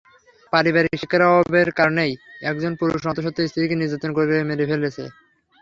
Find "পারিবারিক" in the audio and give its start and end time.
0.53-0.95